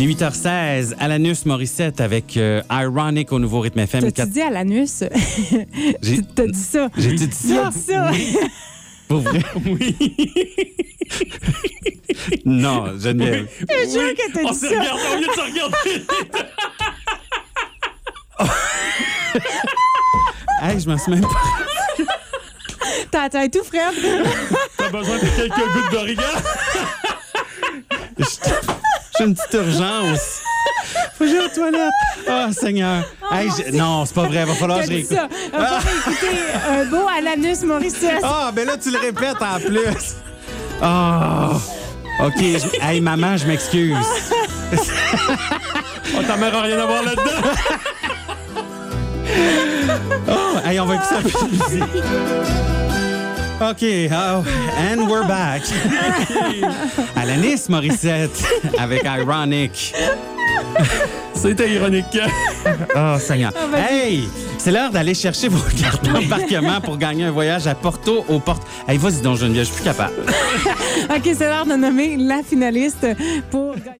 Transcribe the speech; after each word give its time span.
Les 0.00 0.06
8h16, 0.14 0.94
Alanus 0.98 1.44
Morissette 1.44 2.00
avec 2.00 2.38
euh, 2.38 2.62
Ironic 2.70 3.30
au 3.32 3.38
nouveau 3.38 3.60
rythme 3.60 3.80
FM. 3.80 4.00
T'as-tu 4.00 4.12
Quatre- 4.14 4.30
dit 4.30 4.40
à 4.40 4.48
l'anus? 4.48 5.04
J'ai- 6.02 6.22
T'as 6.34 6.46
dit 6.46 6.58
ça. 6.58 6.88
J'ai-tu 6.96 7.26
dit 7.26 7.36
ça? 7.36 7.68
dit 7.70 7.78
ça. 7.78 8.10
Pour 9.08 9.20
vrai? 9.20 9.40
Oui. 9.66 9.94
non, 12.46 12.98
Geneviève. 12.98 13.46
Je 13.60 13.66
te 13.66 13.90
jure 13.90 14.14
que 14.14 14.32
t'as 14.32 14.40
On 14.42 14.52
dit 14.52 14.58
s'est 14.58 14.74
ça. 14.74 14.80
regardé, 14.80 15.02
on 15.12 15.18
vient 15.18 15.28
de 15.28 15.32
se 15.34 15.40
regarder. 15.40 16.04
Hey, 20.62 20.78
je 20.80 20.88
m'en 20.88 20.96
suis 20.98 21.10
même 21.12 21.22
pas. 21.22 21.28
T'as 23.10 23.28
t'as 23.30 23.48
tout 23.48 23.64
frais. 23.64 23.78
T'as 24.78 24.88
besoin 24.90 25.16
de 25.16 25.26
quelques 25.36 25.72
gouttes 25.72 25.90
d'origan? 25.92 26.22
J'ai 29.20 29.26
une 29.26 29.34
petite 29.34 29.52
urgence. 29.52 30.40
Faut 31.18 31.24
que 31.24 31.46
aux 31.46 31.54
toilettes. 31.54 31.90
Oh, 32.26 32.52
Seigneur. 32.52 33.04
Hey, 33.30 33.50
je- 33.50 33.76
Non, 33.76 34.06
c'est 34.06 34.14
pas 34.14 34.22
vrai. 34.26 34.46
Va 34.46 34.54
falloir 34.54 34.78
que 34.80 34.86
je 34.86 34.90
réécoute. 34.90 35.14
ça. 35.16 35.28
Va 35.52 35.78
écouter 35.78 36.38
un 36.70 36.84
beau 36.86 37.06
à 37.06 37.20
l'anus 37.20 37.62
Morissette. 37.64 38.20
Ah, 38.22 38.50
ben 38.54 38.66
là, 38.66 38.76
tu 38.82 38.90
le 38.90 38.98
répètes 38.98 39.36
en 39.42 39.60
plus. 39.60 40.14
Ah. 40.80 41.50
OK. 42.24 42.34
je- 42.38 42.80
Hey, 42.82 43.00
maman, 43.02 43.36
je 43.36 43.46
m'excuse. 43.46 43.94
Oh, 46.18 46.22
ta 46.26 46.36
mère 46.36 46.56
a 46.56 46.62
rien 46.62 46.78
à 46.80 46.86
voir 46.86 47.02
là-dedans. 47.04 47.22
Oh, 50.28 50.58
hey, 50.66 50.80
on 50.80 50.86
va 50.86 50.94
écouter 50.96 51.14
musique. 51.50 51.84
OK. 53.60 54.08
Oh, 54.10 54.42
and 54.78 55.06
we're 55.10 55.26
back. 55.28 55.62
Alanis 57.16 57.68
Morissette 57.68 58.42
avec 58.78 59.04
Ironic. 59.04 59.94
C'était 61.34 61.70
ironique. 61.70 62.18
Oh, 62.96 63.18
Seigneur. 63.18 63.52
vas-y. 63.70 63.80
Hey, 63.82 64.28
c'est 64.58 64.70
l'heure 64.70 64.90
d'aller 64.90 65.14
chercher 65.14 65.48
vos 65.48 65.62
cartes 65.80 66.04
d'embarquement 66.04 66.80
pour 66.80 66.96
gagner 66.96 67.24
un 67.24 67.30
voyage 67.30 67.66
à 67.66 67.74
Porto 67.74 68.24
aux 68.28 68.40
portes. 68.40 68.66
Hey, 68.88 68.96
vas-y 68.98 69.20
donc, 69.20 69.36
Geneviève, 69.38 69.66
je 69.66 69.72
suis 69.72 69.82
plus 69.82 69.84
capable. 69.84 70.14
OK, 71.14 71.22
c'est 71.24 71.48
l'heure 71.48 71.66
de 71.66 71.74
nommer 71.74 72.16
la 72.16 72.42
finaliste 72.42 73.06
pour 73.50 73.74